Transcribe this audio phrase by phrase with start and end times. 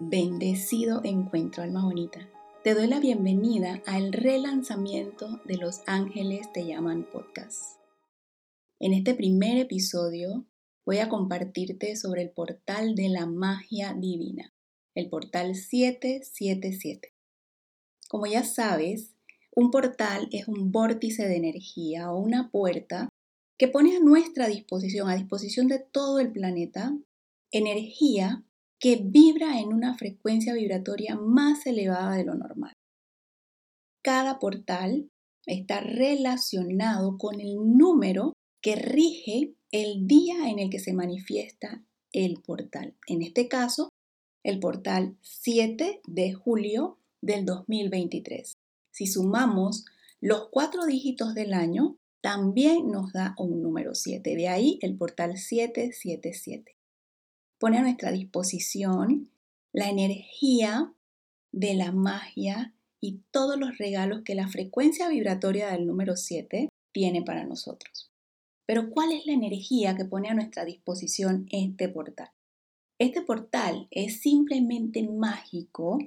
[0.00, 2.28] Bendecido encuentro, alma bonita.
[2.64, 7.78] Te doy la bienvenida al relanzamiento de Los Ángeles Te Llaman Podcast.
[8.80, 10.46] En este primer episodio
[10.84, 14.52] voy a compartirte sobre el portal de la magia divina,
[14.96, 17.14] el portal 777.
[18.08, 19.14] Como ya sabes,
[19.54, 23.08] un portal es un vórtice de energía o una puerta
[23.56, 26.98] que pone a nuestra disposición, a disposición de todo el planeta,
[27.52, 28.44] energía
[28.84, 32.74] que vibra en una frecuencia vibratoria más elevada de lo normal.
[34.02, 35.08] Cada portal
[35.46, 42.42] está relacionado con el número que rige el día en el que se manifiesta el
[42.42, 42.94] portal.
[43.06, 43.88] En este caso,
[44.42, 48.52] el portal 7 de julio del 2023.
[48.92, 49.86] Si sumamos
[50.20, 54.36] los cuatro dígitos del año, también nos da un número 7.
[54.36, 56.73] De ahí el portal 777
[57.58, 59.30] pone a nuestra disposición
[59.72, 60.94] la energía
[61.52, 67.22] de la magia y todos los regalos que la frecuencia vibratoria del número 7 tiene
[67.22, 68.10] para nosotros.
[68.66, 72.30] Pero ¿cuál es la energía que pone a nuestra disposición este portal?
[72.98, 75.98] Este portal es simplemente mágico,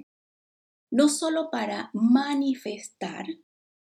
[0.90, 3.26] no solo para manifestar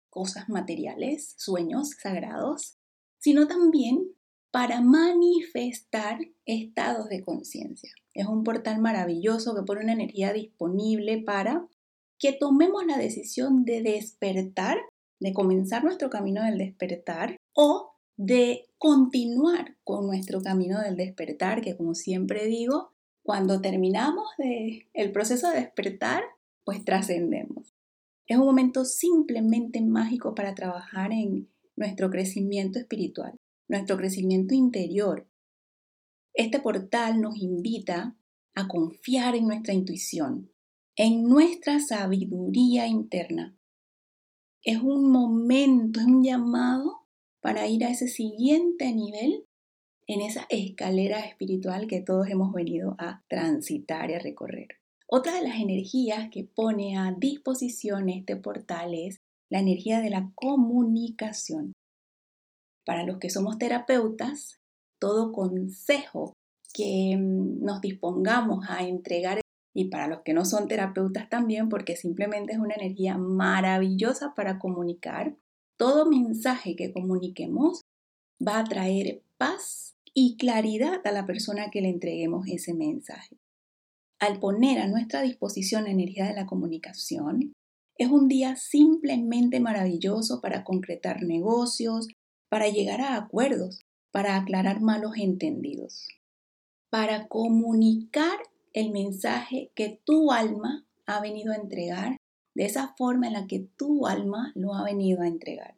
[0.08, 2.78] cosas materiales, sueños sagrados,
[3.18, 4.14] sino también
[4.54, 7.90] para manifestar estados de conciencia.
[8.14, 11.66] Es un portal maravilloso que pone una energía disponible para
[12.20, 14.78] que tomemos la decisión de despertar,
[15.18, 21.76] de comenzar nuestro camino del despertar o de continuar con nuestro camino del despertar, que
[21.76, 22.92] como siempre digo,
[23.24, 26.22] cuando terminamos de el proceso de despertar,
[26.62, 27.74] pues trascendemos.
[28.28, 33.34] Es un momento simplemente mágico para trabajar en nuestro crecimiento espiritual
[33.68, 35.28] nuestro crecimiento interior.
[36.34, 38.16] Este portal nos invita
[38.54, 40.50] a confiar en nuestra intuición,
[40.96, 43.56] en nuestra sabiduría interna.
[44.62, 47.06] Es un momento, es un llamado
[47.40, 49.46] para ir a ese siguiente nivel
[50.06, 54.68] en esa escalera espiritual que todos hemos venido a transitar y a recorrer.
[55.06, 60.32] Otra de las energías que pone a disposición este portal es la energía de la
[60.34, 61.72] comunicación.
[62.84, 64.60] Para los que somos terapeutas,
[64.98, 66.34] todo consejo
[66.72, 69.40] que mm, nos dispongamos a entregar
[69.74, 74.58] y para los que no son terapeutas también, porque simplemente es una energía maravillosa para
[74.58, 75.36] comunicar,
[75.76, 77.80] todo mensaje que comuniquemos
[78.46, 83.36] va a traer paz y claridad a la persona que le entreguemos ese mensaje.
[84.20, 87.52] Al poner a nuestra disposición la energía de la comunicación,
[87.96, 92.08] es un día simplemente maravilloso para concretar negocios,
[92.54, 93.80] para llegar a acuerdos,
[94.12, 96.06] para aclarar malos entendidos,
[96.88, 98.38] para comunicar
[98.72, 102.16] el mensaje que tu alma ha venido a entregar
[102.54, 105.76] de esa forma en la que tu alma lo ha venido a entregar.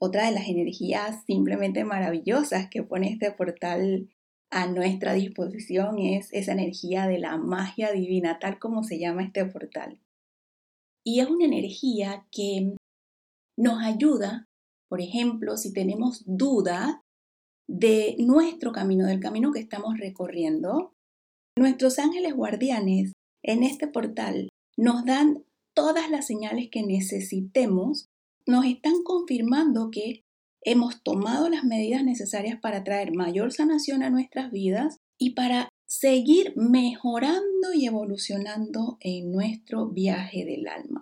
[0.00, 4.08] Otra de las energías simplemente maravillosas que pone este portal
[4.50, 9.44] a nuestra disposición es esa energía de la magia divina, tal como se llama este
[9.44, 10.00] portal.
[11.04, 12.74] Y es una energía que
[13.56, 14.48] nos ayuda
[14.88, 17.02] por ejemplo, si tenemos duda
[17.68, 20.94] de nuestro camino, del camino que estamos recorriendo,
[21.56, 23.12] nuestros ángeles guardianes
[23.42, 25.44] en este portal nos dan
[25.74, 28.06] todas las señales que necesitemos,
[28.46, 30.22] nos están confirmando que
[30.62, 36.54] hemos tomado las medidas necesarias para traer mayor sanación a nuestras vidas y para seguir
[36.56, 41.00] mejorando y evolucionando en nuestro viaje del alma.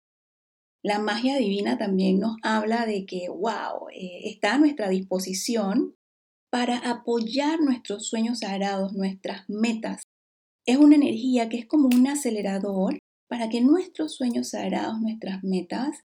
[0.87, 5.97] La magia divina también nos habla de que, wow, eh, está a nuestra disposición
[6.49, 10.05] para apoyar nuestros sueños sagrados, nuestras metas.
[10.65, 12.99] Es una energía que es como un acelerador
[13.29, 16.03] para que nuestros sueños sagrados, nuestras metas,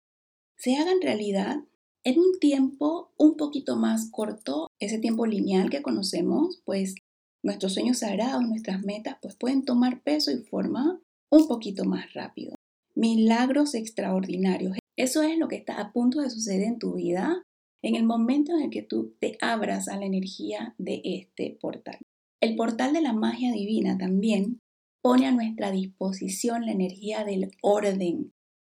[0.56, 1.56] se hagan realidad
[2.05, 6.94] en un tiempo un poquito más corto, ese tiempo lineal que conocemos, pues
[7.43, 11.00] nuestros sueños sagrados, nuestras metas, pues pueden tomar peso y forma
[11.32, 12.57] un poquito más rápido
[12.99, 14.77] milagros extraordinarios.
[14.97, 17.43] Eso es lo que está a punto de suceder en tu vida
[17.81, 21.99] en el momento en el que tú te abras a la energía de este portal.
[22.41, 24.59] El portal de la magia divina también
[25.00, 28.33] pone a nuestra disposición la energía del orden,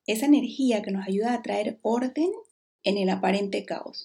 [0.07, 2.31] esa energía que nos ayuda a traer orden
[2.85, 4.05] en el aparente caos.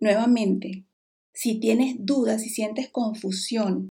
[0.00, 0.86] Nuevamente,
[1.34, 3.90] si tienes dudas, si sientes confusión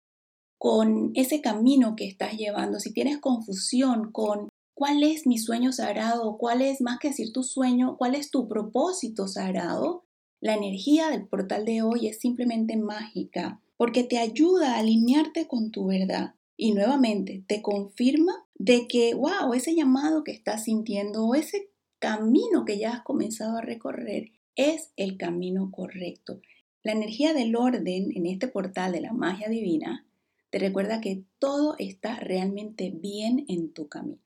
[0.59, 6.37] con ese camino que estás llevando, si tienes confusión con ¿Cuál es mi sueño sagrado?
[6.37, 10.05] ¿Cuál es, más que decir tu sueño, cuál es tu propósito sagrado?
[10.39, 15.71] La energía del portal de hoy es simplemente mágica porque te ayuda a alinearte con
[15.71, 21.35] tu verdad, y nuevamente te confirma de que, wow, ese llamado que estás sintiendo o
[21.35, 26.43] ese camino que ya has comenzado a recorrer es el camino correcto.
[26.83, 30.05] La energía del orden en este portal de la magia divina
[30.51, 34.26] te recuerda que todo está realmente bien en tu camino.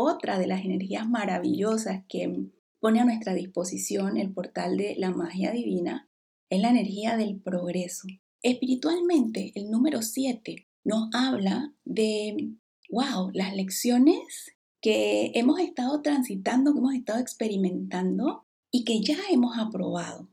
[0.00, 2.46] Otra de las energías maravillosas que
[2.78, 6.08] pone a nuestra disposición el portal de la magia divina
[6.50, 8.06] es la energía del progreso.
[8.40, 12.52] Espiritualmente, el número 7 nos habla de,
[12.90, 19.58] wow, las lecciones que hemos estado transitando, que hemos estado experimentando y que ya hemos
[19.58, 20.28] aprobado.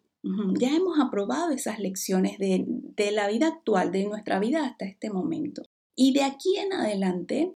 [0.59, 5.09] Ya hemos aprobado esas lecciones de, de la vida actual, de nuestra vida hasta este
[5.09, 5.63] momento.
[5.95, 7.55] Y de aquí en adelante,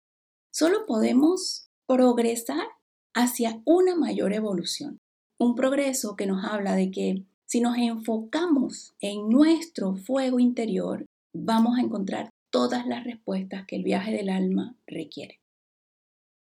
[0.52, 2.68] solo podemos progresar
[3.16, 5.00] hacia una mayor evolución.
[5.40, 11.04] Un progreso que nos habla de que si nos enfocamos en nuestro fuego interior,
[11.34, 15.40] vamos a encontrar todas las respuestas que el viaje del alma requiere.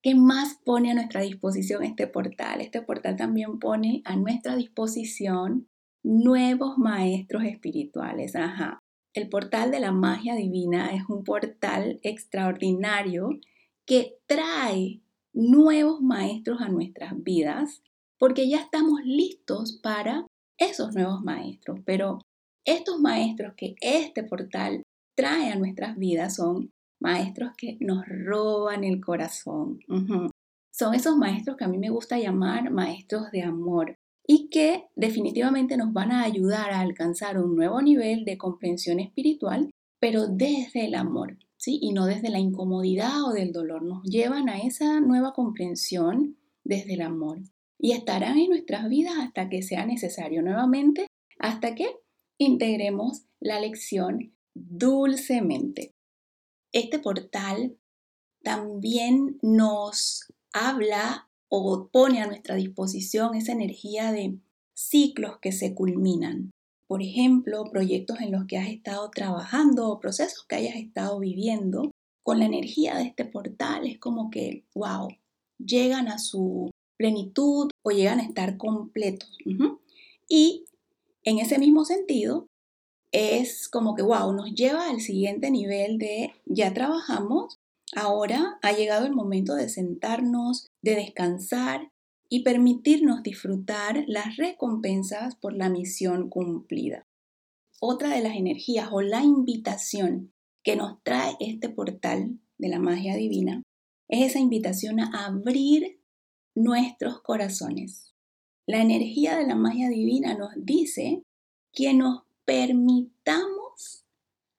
[0.03, 2.61] ¿Qué más pone a nuestra disposición este portal?
[2.61, 5.69] Este portal también pone a nuestra disposición
[6.05, 8.35] nuevos maestros espirituales.
[8.35, 8.81] Ajá.
[9.15, 13.31] El portal de la magia divina es un portal extraordinario
[13.87, 15.03] que trae
[15.37, 17.83] nuevos maestros a nuestras vidas,
[18.19, 20.27] porque ya estamos listos para
[20.59, 21.81] esos nuevos maestros.
[21.85, 22.21] Pero
[22.65, 24.83] estos maestros que este portal
[25.15, 29.79] trae a nuestras vidas son maestros que nos roban el corazón.
[30.73, 33.95] Son esos maestros que a mí me gusta llamar maestros de amor
[34.27, 39.71] y que definitivamente nos van a ayudar a alcanzar un nuevo nivel de comprensión espiritual,
[40.01, 43.83] pero desde el amor y no desde la incomodidad o del dolor.
[43.83, 47.41] Nos llevan a esa nueva comprensión desde el amor
[47.79, 51.07] y estarán en nuestras vidas hasta que sea necesario nuevamente,
[51.39, 51.89] hasta que
[52.39, 55.93] integremos la lección dulcemente.
[56.73, 57.77] Este portal
[58.43, 64.39] también nos habla o pone a nuestra disposición esa energía de
[64.75, 66.51] ciclos que se culminan
[66.87, 71.91] por ejemplo, proyectos en los que has estado trabajando o procesos que hayas estado viviendo,
[72.23, 75.09] con la energía de este portal es como que, wow,
[75.59, 79.31] llegan a su plenitud o llegan a estar completos.
[80.29, 80.65] Y
[81.23, 82.49] en ese mismo sentido,
[83.13, 87.59] es como que, wow, nos lleva al siguiente nivel de ya trabajamos,
[87.95, 91.93] ahora ha llegado el momento de sentarnos, de descansar
[92.29, 97.07] y permitirnos disfrutar las recompensas por la misión cumplida.
[97.81, 100.33] Otra de las energías o la invitación
[100.65, 103.63] que nos trae este portal de la magia divina
[104.09, 106.01] es esa invitación a abrir
[106.55, 108.15] nuestros corazones.
[108.67, 111.23] La energía de la magia divina nos dice
[111.73, 114.05] que nos permitamos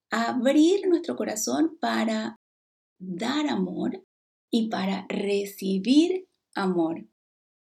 [0.09, 2.37] abrir nuestro corazón para
[2.99, 4.05] dar amor
[4.49, 7.05] y para recibir amor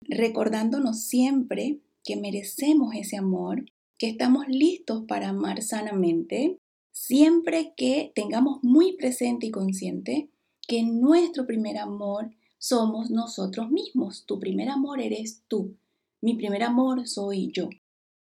[0.08, 3.66] recordándonos siempre que merecemos ese amor,
[3.98, 6.60] que estamos listos para amar sanamente,
[6.92, 10.30] siempre que tengamos muy presente y consciente
[10.68, 14.26] que nuestro primer amor somos nosotros mismos.
[14.26, 15.76] Tu primer amor eres tú.
[16.22, 17.70] Mi primer amor soy yo.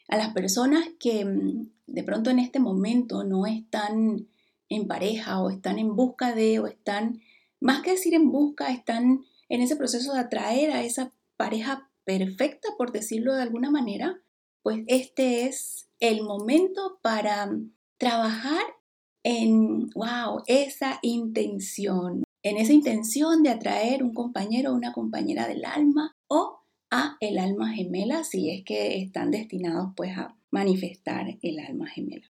[0.09, 4.27] A las personas que mm, de pronto en este momento no están
[4.69, 7.21] en pareja o están en busca de o están,
[7.59, 12.69] más que decir en busca, están en ese proceso de atraer a esa pareja perfecta,
[12.77, 14.21] por decirlo de alguna manera,
[14.63, 17.49] pues este es el momento para
[17.97, 18.63] trabajar
[19.23, 25.65] en, wow, esa intención, en esa intención de atraer un compañero o una compañera del
[25.65, 31.59] alma o a el alma gemela si es que están destinados pues a manifestar el
[31.59, 32.25] alma gemela.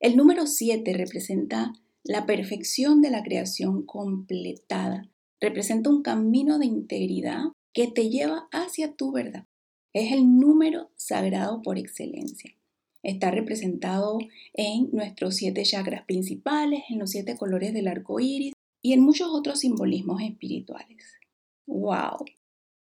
[0.00, 5.08] El número 7 representa la perfección de la creación completada.
[5.40, 7.44] Representa un camino de integridad
[7.74, 9.46] que te lleva hacia tu verdad.
[9.92, 12.56] Es el número sagrado por excelencia.
[13.02, 14.18] Está representado
[14.54, 19.28] en nuestros siete chakras principales, en los siete colores del arco iris y en muchos
[19.30, 21.18] otros simbolismos espirituales.
[21.66, 22.24] ¡Wow!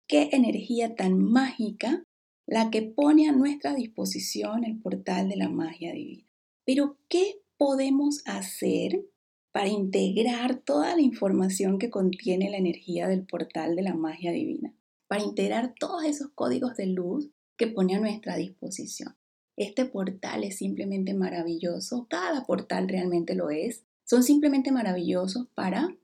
[0.07, 2.03] ¡Qué energía tan mágica
[2.45, 6.27] la que pone a nuestra disposición el portal de la magia divina!
[6.65, 9.03] Pero, ¿qué podemos hacer
[9.51, 14.73] para integrar toda la información que contiene la energía del portal de la magia divina?
[15.07, 19.15] Para integrar todos esos códigos de luz que pone a nuestra disposición.
[19.55, 23.83] Este portal es simplemente maravilloso, cada portal realmente lo es.
[24.05, 25.95] Son simplemente maravillosos para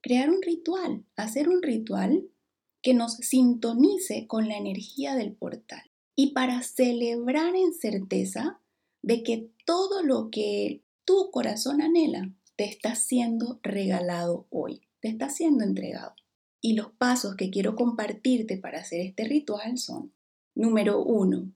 [0.00, 2.28] crear un ritual, hacer un ritual
[2.82, 5.82] que nos sintonice con la energía del portal
[6.16, 8.60] y para celebrar en certeza
[9.02, 15.28] de que todo lo que tu corazón anhela te está siendo regalado hoy, te está
[15.28, 16.14] siendo entregado.
[16.64, 20.14] Y los pasos que quiero compartirte para hacer este ritual son,
[20.56, 21.52] número uno,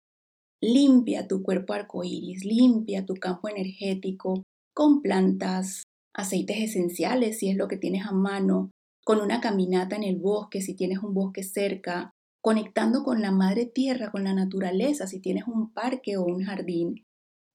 [0.61, 4.43] limpia tu cuerpo arcoíris, limpia tu campo energético
[4.75, 5.85] con plantas,
[6.15, 8.71] aceites esenciales si es lo que tienes a mano,
[9.03, 12.11] con una caminata en el bosque si tienes un bosque cerca,
[12.43, 17.07] conectando con la madre tierra, con la naturaleza si tienes un parque o un jardín,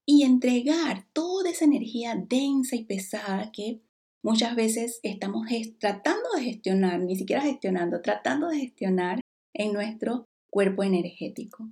[0.04, 3.80] y entregar toda esa energía densa y pesada que
[4.24, 5.46] muchas veces estamos
[5.78, 9.20] tratando de gestionar, ni siquiera gestionando, tratando de gestionar
[9.54, 11.68] en nuestro cuerpo energético.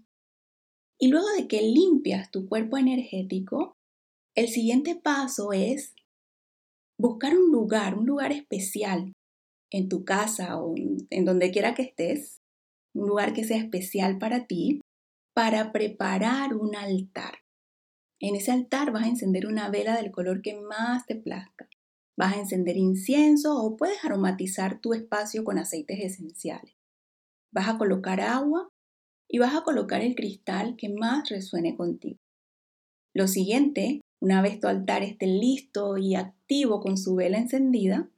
[1.01, 3.73] Y luego de que limpias tu cuerpo energético,
[4.37, 5.95] el siguiente paso es
[6.99, 9.13] buscar un lugar, un lugar especial
[9.71, 12.37] en tu casa o en donde quiera que estés,
[12.95, 14.83] un lugar que sea especial para ti,
[15.35, 17.39] para preparar un altar.
[18.21, 21.67] En ese altar vas a encender una vela del color que más te plazca.
[22.17, 26.75] Vas a encender incienso o puedes aromatizar tu espacio con aceites esenciales.
[27.53, 28.69] Vas a colocar agua
[29.29, 32.19] y vas a colocar el cristal que más resuene contigo.
[33.15, 38.11] Lo siguiente, una vez tu altar esté listo y activo con su vela encendida,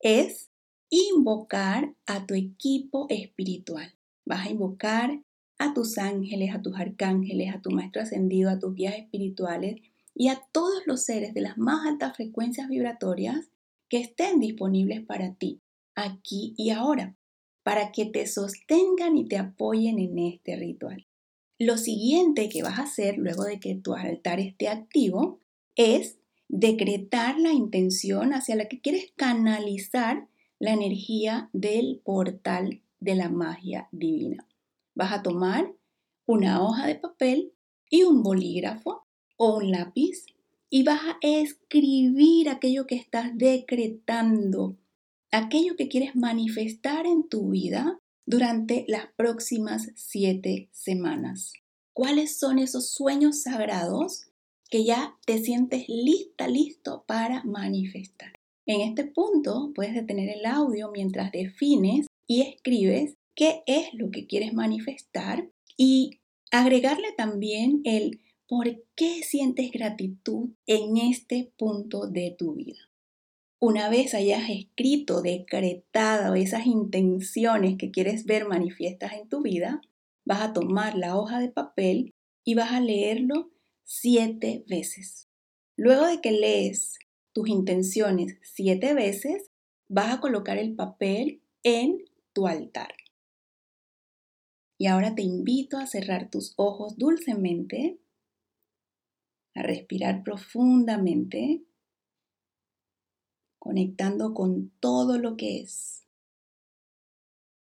[0.00, 0.50] es
[0.90, 3.94] invocar a tu equipo espiritual.
[4.26, 5.22] Vas a invocar
[5.58, 9.82] a tus ángeles, a tus arcángeles, a tu maestro ascendido, a tus guías espirituales
[10.20, 13.48] y a todos los seres de las más altas frecuencias vibratorias
[13.88, 15.62] que estén disponibles para ti,
[15.94, 17.16] aquí y ahora,
[17.62, 21.06] para que te sostengan y te apoyen en este ritual.
[21.58, 25.40] Lo siguiente que vas a hacer luego de que tu altar esté activo
[25.74, 33.30] es decretar la intención hacia la que quieres canalizar la energía del portal de la
[33.30, 34.46] magia divina.
[34.94, 35.72] Vas a tomar
[36.26, 37.54] una hoja de papel
[37.88, 39.06] y un bolígrafo
[39.42, 40.26] o un lápiz
[40.68, 44.76] y vas a escribir aquello que estás decretando,
[45.30, 51.54] aquello que quieres manifestar en tu vida durante las próximas siete semanas.
[51.94, 54.26] ¿Cuáles son esos sueños sagrados
[54.68, 58.34] que ya te sientes lista, listo para manifestar?
[58.66, 64.26] En este punto puedes detener el audio mientras defines y escribes qué es lo que
[64.26, 66.20] quieres manifestar y
[66.50, 68.20] agregarle también el
[68.50, 68.66] por
[68.96, 72.90] qué sientes gratitud en este punto de tu vida.
[73.60, 79.80] Una vez hayas escrito, decretado esas intenciones que quieres ver manifiestas en tu vida,
[80.24, 83.52] vas a tomar la hoja de papel y vas a leerlo
[83.84, 85.28] siete veces.
[85.76, 86.98] Luego de que lees
[87.32, 89.52] tus intenciones siete veces,
[89.88, 92.96] vas a colocar el papel en tu altar.
[94.76, 98.00] Y ahora te invito a cerrar tus ojos dulcemente,
[99.54, 101.62] a respirar profundamente,
[103.58, 106.06] conectando con todo lo que es.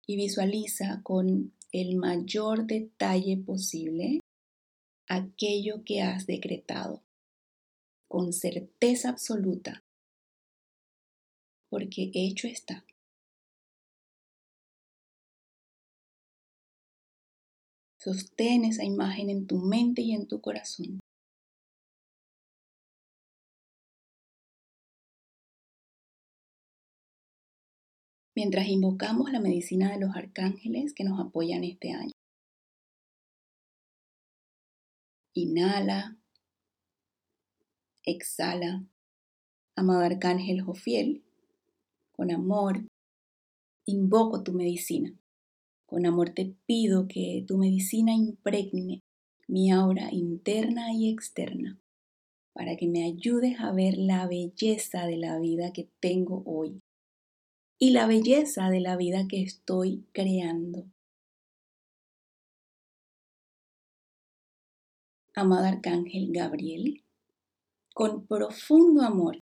[0.08, 4.20] Y visualiza con el mayor detalle posible
[5.08, 7.04] aquello que has decretado,
[8.08, 9.84] con certeza absoluta,
[11.70, 12.86] porque hecho está.
[17.98, 21.00] Sostén esa imagen en tu mente y en tu corazón.
[28.34, 32.14] Mientras invocamos la medicina de los arcángeles que nos apoyan este año.
[35.34, 36.18] Inhala,
[38.04, 38.86] exhala,
[39.76, 41.24] amado arcángel Jofiel,
[42.14, 42.86] con amor,
[43.86, 45.14] invoco tu medicina.
[45.86, 49.02] Con amor te pido que tu medicina impregne
[49.50, 51.78] mi aura interna y externa
[52.54, 56.82] para que me ayudes a ver la belleza de la vida que tengo hoy
[57.82, 60.86] y la belleza de la vida que estoy creando.
[65.34, 67.04] Amado Arcángel Gabriel,
[67.94, 69.40] con profundo amor,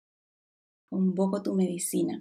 [0.89, 2.19] convoco tu medicina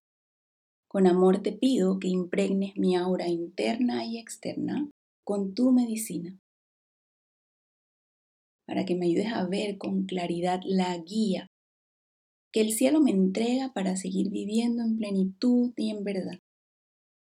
[0.93, 4.91] con amor te pido que impregnes mi aura interna y externa
[5.25, 6.39] con tu medicina,
[8.67, 11.47] para que me ayudes a ver con claridad la guía
[12.53, 16.39] que el cielo me entrega para seguir viviendo en plenitud y en verdad,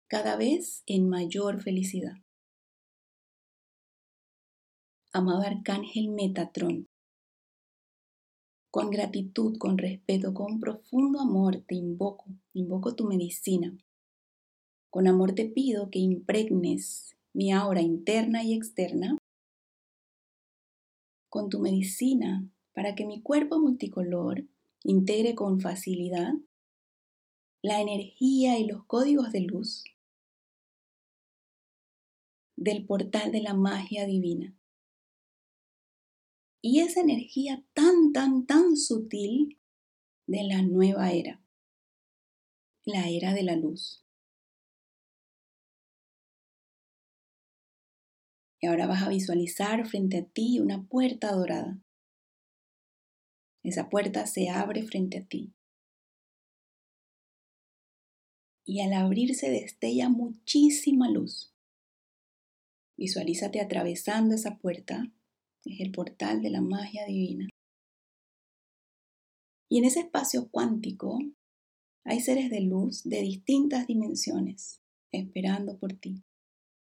[0.07, 2.17] cada vez en mayor felicidad.
[5.13, 6.87] Amado Arcángel Metatrón,
[8.69, 13.77] con gratitud, con respeto, con profundo amor te invoco, invoco tu medicina.
[14.89, 19.17] Con amor te pido que impregnes mi aura interna y externa
[21.29, 24.43] con tu medicina para que mi cuerpo multicolor
[24.83, 26.33] integre con facilidad
[27.61, 29.85] la energía y los códigos de luz
[32.57, 34.55] del portal de la magia divina.
[36.61, 39.59] Y esa energía tan, tan, tan sutil
[40.27, 41.43] de la nueva era,
[42.85, 44.05] la era de la luz.
[48.61, 51.82] Y ahora vas a visualizar frente a ti una puerta dorada.
[53.63, 55.53] Esa puerta se abre frente a ti.
[58.65, 61.53] Y al abrirse destella muchísima luz.
[62.97, 65.11] Visualízate atravesando esa puerta,
[65.65, 67.47] es el portal de la magia divina.
[69.69, 71.19] Y en ese espacio cuántico
[72.05, 76.23] hay seres de luz de distintas dimensiones, esperando por ti,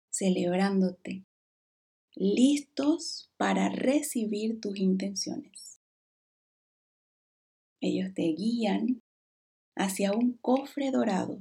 [0.10, 1.26] celebrándote,
[2.16, 5.77] listos para recibir tus intenciones.
[7.82, 9.02] Ellos te guían
[9.76, 11.40] hacia un cofre dorado.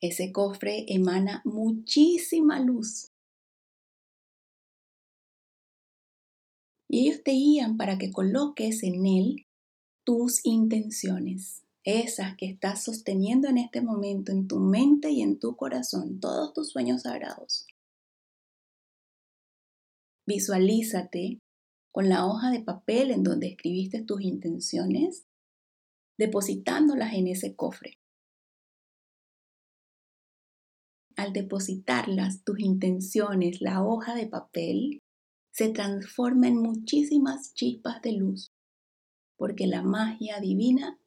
[0.00, 3.08] Ese cofre emana muchísima luz.
[6.88, 9.46] Y ellos te guían para que coloques en él
[10.04, 15.56] tus intenciones, esas que estás sosteniendo en este momento en tu mente y en tu
[15.56, 17.66] corazón, todos tus sueños sagrados.
[20.26, 21.40] Visualízate
[21.92, 25.26] con la hoja de papel en donde escribiste tus intenciones,
[26.18, 27.98] depositándolas en ese cofre.
[31.16, 35.02] Al depositarlas, tus intenciones, la hoja de papel,
[35.52, 38.52] se transforma en muchísimas chispas de luz,
[39.36, 40.98] porque la magia divina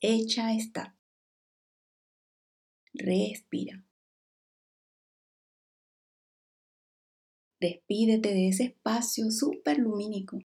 [0.00, 0.96] hecha está.
[2.94, 3.84] Respira.
[7.64, 10.38] Despídete de ese espacio súper lumínico.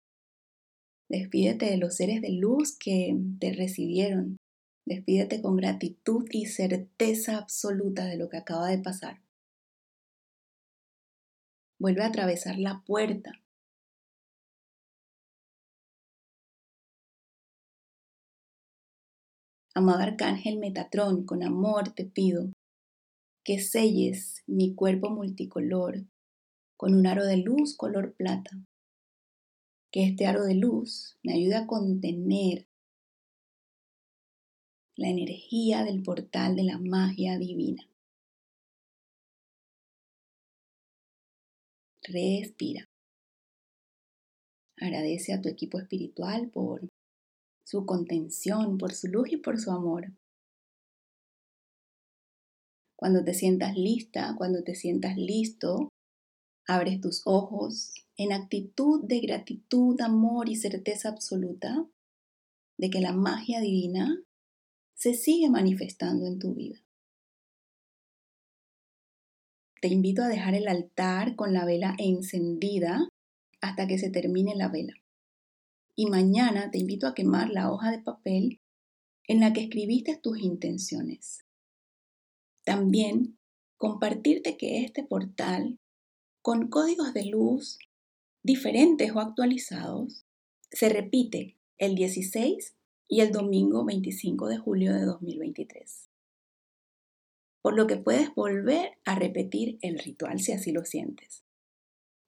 [1.11, 4.37] Despídete de los seres de luz que te recibieron.
[4.87, 9.21] Despídete con gratitud y certeza absoluta de lo que acaba de pasar.
[11.81, 13.33] Vuelve a atravesar la puerta.
[19.75, 22.53] Amado Arcángel Metatrón, con amor te pido
[23.45, 26.07] que selles mi cuerpo multicolor
[26.79, 28.51] con un aro de luz color plata.
[29.91, 32.69] Que este aro de luz me ayude a contener
[34.97, 37.83] la energía del portal de la magia divina.
[42.03, 42.89] Respira.
[44.81, 46.89] Agradece a tu equipo espiritual por
[47.67, 50.13] su contención, por su luz y por su amor.
[52.97, 55.89] Cuando te sientas lista, cuando te sientas listo,
[56.71, 61.89] Abres tus ojos en actitud de gratitud, amor y certeza absoluta
[62.77, 64.23] de que la magia divina
[64.95, 66.79] se sigue manifestando en tu vida.
[69.81, 73.09] Te invito a dejar el altar con la vela encendida
[73.63, 74.93] hasta que se termine la vela.
[75.97, 78.61] Y mañana te invito a quemar la hoja de papel
[79.27, 81.47] en la que escribiste tus intenciones.
[82.67, 83.39] También
[83.79, 85.79] compartirte que este portal
[86.49, 87.79] con códigos de luz
[88.43, 90.25] diferentes o actualizados,
[90.71, 92.75] se repite el 16
[93.07, 96.09] y el domingo 25 de julio de 2023.
[97.61, 101.45] Por lo que puedes volver a repetir el ritual si así lo sientes.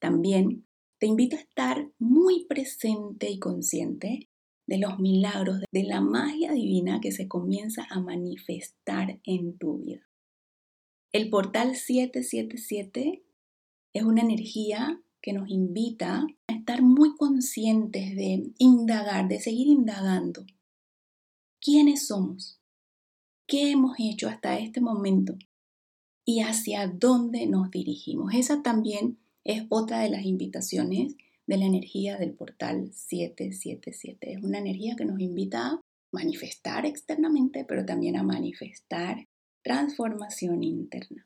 [0.00, 0.66] También
[0.98, 4.28] te invito a estar muy presente y consciente
[4.66, 10.06] de los milagros, de la magia divina que se comienza a manifestar en tu vida.
[11.10, 13.24] El portal 777
[13.92, 20.46] es una energía que nos invita a estar muy conscientes de indagar, de seguir indagando.
[21.60, 22.60] ¿Quiénes somos?
[23.46, 25.36] ¿Qué hemos hecho hasta este momento?
[26.24, 28.32] ¿Y hacia dónde nos dirigimos?
[28.34, 34.34] Esa también es otra de las invitaciones de la energía del portal 777.
[34.34, 35.80] Es una energía que nos invita a
[36.12, 39.26] manifestar externamente, pero también a manifestar
[39.62, 41.26] transformación interna.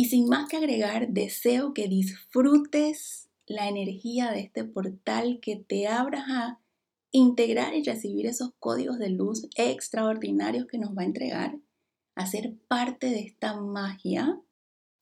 [0.00, 5.88] Y sin más que agregar, deseo que disfrutes la energía de este portal, que te
[5.88, 6.58] abras a
[7.10, 11.60] integrar y recibir esos códigos de luz extraordinarios que nos va a entregar,
[12.14, 14.40] a ser parte de esta magia.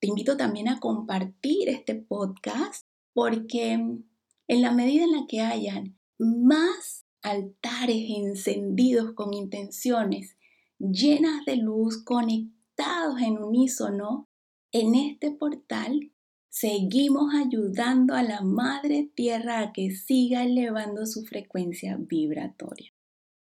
[0.00, 2.84] Te invito también a compartir este podcast
[3.14, 10.36] porque en la medida en la que hayan más altares encendidos con intenciones
[10.80, 14.27] llenas de luz, conectados en unísono,
[14.72, 16.12] en este portal
[16.50, 22.92] seguimos ayudando a la Madre Tierra a que siga elevando su frecuencia vibratoria.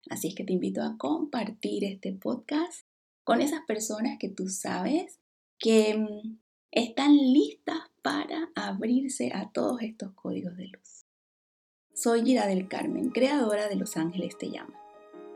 [0.08, 2.86] Así es que te invito a compartir este podcast
[3.24, 5.20] con esas personas que tú sabes
[5.58, 6.38] que mm,
[6.70, 11.04] están listas para abrirse a todos estos códigos de luz.
[11.92, 14.78] Soy Gira del Carmen, creadora de Los Ángeles Te Llaman.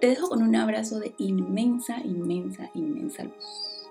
[0.01, 3.82] Te dejo con un abrazo de inmensa, inmensa, inmensa luz.